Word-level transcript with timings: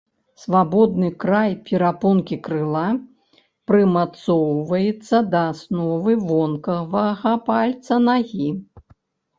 Свабодны 0.43 1.09
край 1.23 1.51
перапонкі 1.67 2.35
крыла 2.47 2.81
прымацоўваецца 3.73 5.17
да 5.35 5.43
асновы 5.53 6.11
вонкавага 6.33 7.31
пальца 7.53 7.93
нагі. 8.11 8.49